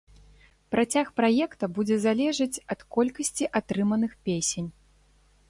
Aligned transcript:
Працяг 0.75 1.11
праекта 1.19 1.65
будзе 1.75 1.97
залежаць 2.07 2.61
ад 2.75 2.79
колькасці 2.97 3.51
атрыманых 3.61 4.19
песень. 4.29 4.69